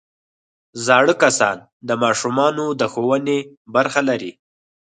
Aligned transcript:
زاړه 0.85 1.13
کسان 1.23 1.57
د 1.87 1.89
ماشومانو 2.03 2.65
د 2.79 2.81
ښوونې 2.91 3.39
برخه 3.75 4.01
لري 4.09 4.31